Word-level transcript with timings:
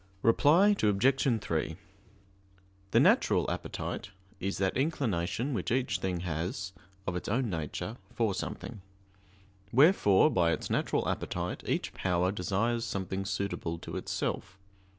Reply 0.23 0.75
Obj. 0.81 1.39
3: 1.41 1.77
The 2.89 2.99
"natural 2.99 3.51
appetite" 3.51 4.09
is 4.39 4.57
that 4.57 4.75
inclination 4.75 5.53
which 5.53 5.69
each 5.71 5.99
thing 5.99 6.21
has, 6.21 6.73
of 7.05 7.15
its 7.15 7.29
own 7.29 7.51
nature, 7.51 7.97
for 8.11 8.33
something; 8.33 8.81
wherefore 9.71 10.31
by 10.31 10.53
its 10.53 10.71
natural 10.71 11.07
appetite 11.07 11.61
each 11.67 11.93
power 11.93 12.31
desires 12.31 12.83
something 12.83 13.25
suitable 13.25 13.77
to 13.77 13.95
itself. 13.95 14.57